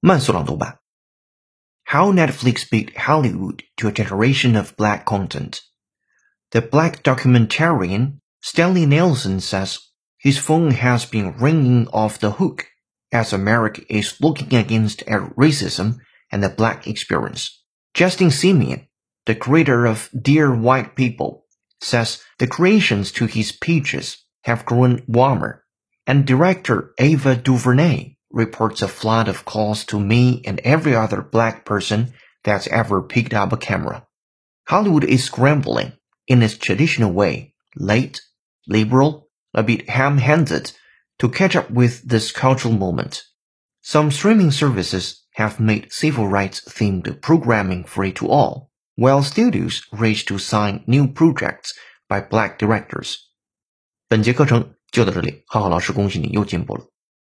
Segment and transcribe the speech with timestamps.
[0.00, 0.78] 慢速朗读版
[1.86, 5.60] How Netflix Beat Hollywood to a Generation of Black Content.
[6.50, 9.78] The black documentarian Stanley Nelson says
[10.18, 12.66] his phone has been ringing off the hook
[13.10, 16.00] as America is looking against at racism
[16.30, 17.64] and the black experience.
[17.94, 18.88] Justin Simien,
[19.24, 21.46] the creator of Dear White People,
[21.80, 25.64] says the creations to his pages have grown warmer,
[26.06, 31.65] and director Ava DuVernay reports a flood of calls to me and every other black
[31.65, 34.07] person that's ever picked up a camera.
[34.67, 35.93] Hollywood is scrambling
[36.27, 38.21] in its traditional way, late,
[38.67, 40.71] liberal, a bit ham-handed,
[41.19, 43.23] to catch up with this cultural moment.
[43.81, 50.23] Some streaming services have made civil rights themed programming free to all, while studios race
[50.25, 51.73] to sign new projects
[52.07, 53.17] by black directors.
[54.07, 56.85] 本节课程就到这里，浩浩老师恭喜你又进步了。